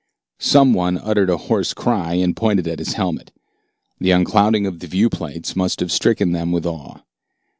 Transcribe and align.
Some 0.39 0.73
one 0.73 0.97
uttered 0.97 1.29
a 1.29 1.37
hoarse 1.37 1.75
cry 1.75 2.15
and 2.15 2.35
pointed 2.35 2.67
at 2.67 2.79
his 2.79 2.93
helmet. 2.93 3.31
The 3.99 4.09
unclouding 4.09 4.65
of 4.65 4.79
the 4.79 4.87
viewplates 4.87 5.55
must 5.55 5.79
have 5.79 5.91
stricken 5.91 6.31
them 6.31 6.51
with 6.51 6.65
awe. 6.65 7.01